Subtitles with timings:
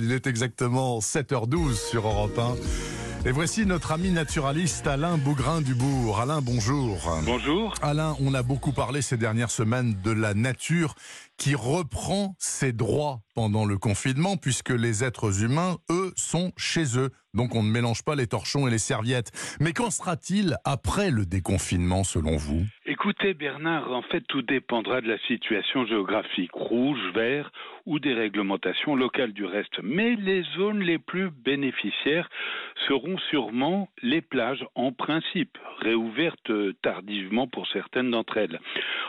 [0.00, 3.28] Il est exactement 7h12 sur Europe 1.
[3.28, 6.20] Et voici notre ami naturaliste Alain Bougrain-Dubourg.
[6.20, 6.98] Alain, bonjour.
[7.24, 7.74] Bonjour.
[7.80, 10.94] Alain, on a beaucoup parlé ces dernières semaines de la nature
[11.36, 17.10] qui reprend ses droits pendant le confinement, puisque les êtres humains, eux, sont chez eux.
[17.34, 19.30] Donc on ne mélange pas les torchons et les serviettes.
[19.60, 22.66] Mais qu'en sera-t-il après le déconfinement, selon vous?
[23.10, 27.50] Écoutez, Bernard, en fait, tout dépendra de la situation géographique, rouge, vert
[27.86, 29.80] ou des réglementations locales du reste.
[29.82, 32.28] Mais les zones les plus bénéficiaires
[32.86, 38.60] seront sûrement les plages, en principe, réouvertes tardivement pour certaines d'entre elles.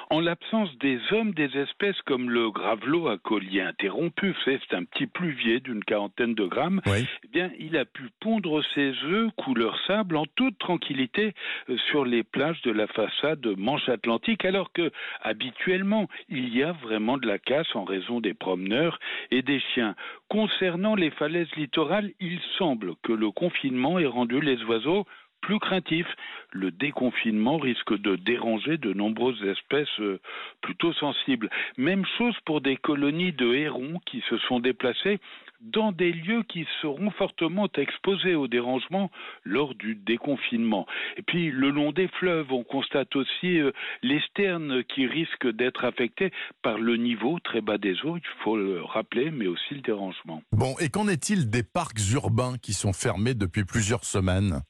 [0.09, 5.07] En l'absence des hommes, des espèces comme le gravelot à collier interrompu, c'est un petit
[5.07, 10.15] pluvier d'une quarantaine de grammes, eh bien, il a pu pondre ses œufs couleur sable
[10.15, 11.33] en toute tranquillité
[11.69, 16.71] euh, sur les plages de la façade Manche Atlantique, alors que habituellement il y a
[16.71, 18.99] vraiment de la casse en raison des promeneurs
[19.31, 19.95] et des chiens.
[20.29, 25.05] Concernant les falaises littorales, il semble que le confinement ait rendu les oiseaux
[25.41, 26.07] plus craintif.
[26.51, 30.19] Le déconfinement risque de déranger de nombreuses espèces euh,
[30.61, 31.49] plutôt sensibles.
[31.77, 35.19] Même chose pour des colonies de hérons qui se sont déplacées
[35.61, 39.11] dans des lieux qui seront fortement exposés au dérangement
[39.43, 40.85] lors du déconfinement.
[41.17, 45.83] Et puis le long des fleuves, on constate aussi euh, les sternes qui risquent d'être
[45.83, 46.31] affectés
[46.61, 50.41] par le niveau très bas des eaux, il faut le rappeler, mais aussi le dérangement.
[50.51, 54.61] Bon, et qu'en est-il des parcs urbains qui sont fermés depuis plusieurs semaines?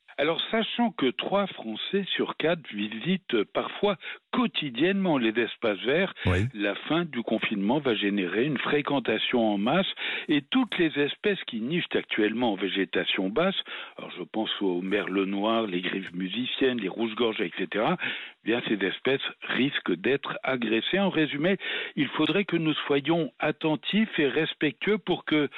[0.52, 3.98] Sachant que trois Français sur quatre visitent parfois
[4.32, 6.14] quotidiennement les espaces verts,
[6.54, 9.88] la fin du confinement va générer une fréquentation en masse
[10.28, 13.56] et toutes les espèces qui nichent actuellement en végétation basse,
[13.98, 18.84] alors je pense aux merles noirs, les griffes musiciennes, les rouges-gorges, etc., eh bien ces
[18.86, 21.00] espèces risquent d'être agressées.
[21.00, 21.58] En résumé,
[21.96, 25.50] il faudrait que nous soyons attentifs et respectueux pour que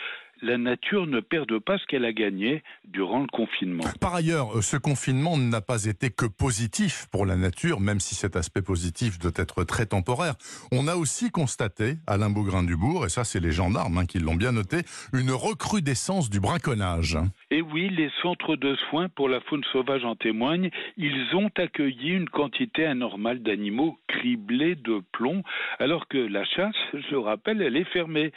[0.41, 3.83] la nature ne perde pas ce qu'elle a gagné durant le confinement.
[3.99, 8.15] Par ailleurs, euh, ce confinement n'a pas été que positif pour la nature, même si
[8.15, 10.35] cet aspect positif doit être très temporaire.
[10.71, 14.51] On a aussi constaté, Alain Beaugrain-Dubourg, et ça c'est les gendarmes hein, qui l'ont bien
[14.51, 14.81] noté,
[15.13, 17.17] une recrudescence du braconnage.
[17.73, 20.69] Oui, les centres de soins pour la faune sauvage en témoignent.
[20.97, 25.43] Ils ont accueilli une quantité anormale d'animaux criblés de plomb,
[25.79, 28.31] alors que la chasse, je rappelle, elle est fermée.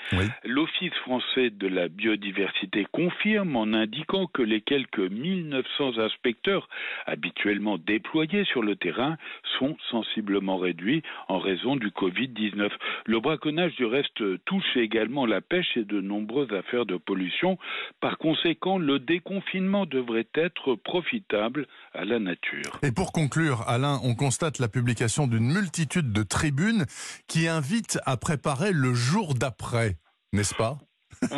[0.45, 6.69] L'Office français de la biodiversité confirme en indiquant que les quelques 1900 inspecteurs
[7.07, 9.17] habituellement déployés sur le terrain
[9.59, 12.71] sont sensiblement réduits en raison du Covid-19.
[13.07, 17.59] Le braconnage du reste touche également la pêche et de nombreuses affaires de pollution.
[18.01, 22.79] Par conséquent, le déconfinement devrait être profitable à la nature.
[22.83, 26.85] Et pour conclure, Alain, on constate la publication d'une multitude de tribunes
[27.27, 29.97] qui invitent à préparer le jour d'après,
[30.33, 30.79] n'est-ce pas?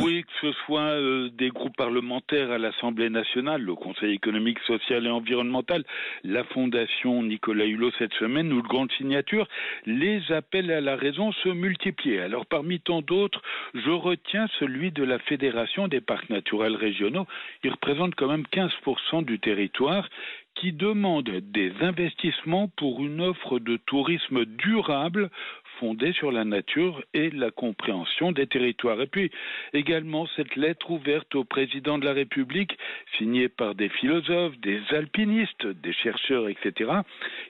[0.00, 5.06] Oui, que ce soit euh, des groupes parlementaires à l'Assemblée nationale, le Conseil économique, social
[5.06, 5.84] et environnemental,
[6.24, 9.48] la Fondation Nicolas Hulot cette semaine ou le Grande Signature,
[9.84, 12.18] les appels à la raison se multiplient.
[12.18, 13.42] Alors parmi tant d'autres,
[13.74, 17.26] je retiens celui de la Fédération des parcs naturels régionaux.
[17.64, 20.08] Il représente quand même 15% du territoire
[20.56, 25.30] qui demande des investissements pour une offre de tourisme durable
[25.78, 29.00] fondée sur la nature et la compréhension des territoires.
[29.00, 29.30] Et puis
[29.72, 32.76] également cette lettre ouverte au président de la République,
[33.18, 36.90] signée par des philosophes, des alpinistes, des chercheurs, etc.,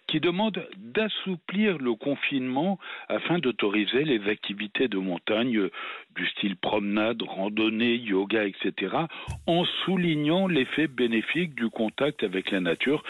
[0.07, 2.79] qui demande d'assouplir le confinement
[3.09, 5.69] afin d'autoriser les activités de montagne
[6.15, 8.97] du style promenade, randonnée, yoga, etc.,
[9.47, 13.03] en soulignant l'effet bénéfique du contact avec la nature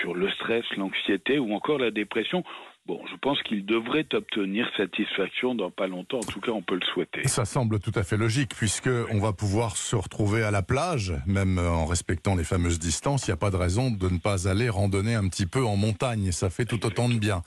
[0.00, 2.44] sur le stress, l'anxiété ou encore la dépression.
[2.86, 6.18] Bon, je pense qu'il devrait obtenir satisfaction dans pas longtemps.
[6.18, 7.28] En tout cas, on peut le souhaiter.
[7.28, 11.12] Ça semble tout à fait logique, puisque on va pouvoir se retrouver à la plage,
[11.26, 13.26] même en respectant les fameuses distances.
[13.26, 15.76] Il n'y a pas de raison de ne pas aller randonner un petit peu en
[15.76, 16.32] montagne.
[16.32, 17.42] Ça fait tout autant de bien.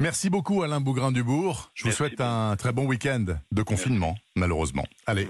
[0.00, 1.70] Merci beaucoup, Alain Bougrain-Dubourg.
[1.72, 4.84] Je vous souhaite un très bon week-end de confinement, malheureusement.
[5.06, 5.26] Allez.